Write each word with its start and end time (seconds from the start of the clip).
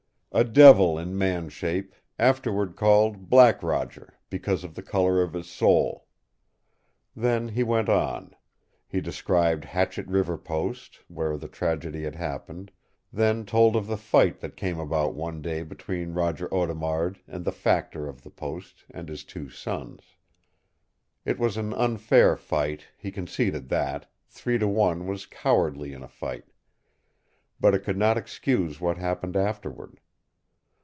"A 0.33 0.45
devil 0.45 0.97
in 0.97 1.17
man 1.17 1.49
shape, 1.49 1.93
afterward 2.17 2.77
called 2.77 3.29
'Black 3.29 3.61
Roger' 3.61 4.17
because 4.29 4.63
of 4.63 4.75
the 4.75 4.81
color 4.81 5.21
of 5.21 5.33
his 5.33 5.49
soul." 5.49 6.07
Then 7.13 7.49
he 7.49 7.63
went 7.63 7.89
on. 7.89 8.33
He 8.87 9.01
described 9.01 9.65
Hatchet 9.65 10.07
River 10.07 10.37
Post, 10.37 11.01
where 11.09 11.35
the 11.35 11.49
tragedy 11.49 12.03
had 12.03 12.15
happened; 12.15 12.71
then 13.11 13.45
told 13.45 13.75
of 13.75 13.87
the 13.87 13.97
fight 13.97 14.39
that 14.39 14.55
came 14.55 14.79
about 14.79 15.15
one 15.15 15.41
day 15.41 15.63
between 15.63 16.13
Roger 16.13 16.47
Audemard 16.53 17.19
and 17.27 17.43
the 17.43 17.51
factor 17.51 18.07
of 18.07 18.23
the 18.23 18.31
post 18.31 18.85
and 18.89 19.09
his 19.09 19.25
two 19.25 19.49
sons. 19.49 20.15
It 21.25 21.39
was 21.39 21.57
an 21.57 21.73
unfair 21.73 22.37
fight; 22.37 22.87
he 22.97 23.11
conceded 23.11 23.67
that 23.67 24.09
three 24.29 24.57
to 24.59 24.67
one 24.69 25.07
was 25.07 25.25
cowardly 25.25 25.91
in 25.91 26.01
a 26.01 26.07
fight. 26.07 26.53
But 27.59 27.75
it 27.75 27.83
could 27.83 27.97
not 27.97 28.17
excuse 28.17 28.79
what 28.79 28.95
happened 28.97 29.35
afterward. 29.35 29.97